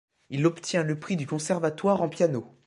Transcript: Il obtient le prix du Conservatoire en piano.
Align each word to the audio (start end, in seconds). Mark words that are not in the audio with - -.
Il 0.31 0.47
obtient 0.47 0.81
le 0.81 0.99
prix 0.99 1.15
du 1.15 1.27
Conservatoire 1.27 2.01
en 2.01 2.09
piano. 2.09 2.57